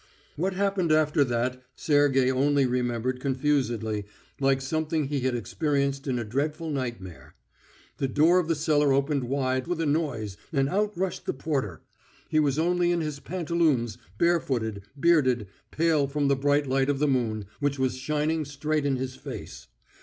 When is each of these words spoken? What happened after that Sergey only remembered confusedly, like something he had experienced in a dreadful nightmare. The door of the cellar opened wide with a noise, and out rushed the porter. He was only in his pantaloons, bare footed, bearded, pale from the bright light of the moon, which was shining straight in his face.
What 0.35 0.53
happened 0.53 0.91
after 0.91 1.23
that 1.25 1.61
Sergey 1.75 2.31
only 2.31 2.65
remembered 2.65 3.19
confusedly, 3.19 4.05
like 4.39 4.59
something 4.59 5.05
he 5.09 5.19
had 5.19 5.35
experienced 5.35 6.07
in 6.07 6.17
a 6.17 6.23
dreadful 6.23 6.71
nightmare. 6.71 7.35
The 7.97 8.07
door 8.07 8.39
of 8.39 8.47
the 8.47 8.55
cellar 8.55 8.93
opened 8.93 9.25
wide 9.25 9.67
with 9.67 9.79
a 9.79 9.85
noise, 9.85 10.37
and 10.51 10.67
out 10.69 10.97
rushed 10.97 11.27
the 11.27 11.33
porter. 11.33 11.83
He 12.29 12.39
was 12.39 12.57
only 12.57 12.91
in 12.91 13.01
his 13.01 13.19
pantaloons, 13.19 13.99
bare 14.17 14.39
footed, 14.39 14.81
bearded, 14.99 15.45
pale 15.69 16.07
from 16.07 16.29
the 16.29 16.35
bright 16.35 16.65
light 16.65 16.89
of 16.89 16.97
the 16.97 17.07
moon, 17.07 17.45
which 17.59 17.77
was 17.77 17.95
shining 17.95 18.43
straight 18.43 18.87
in 18.87 18.95
his 18.95 19.13
face. 19.15 19.67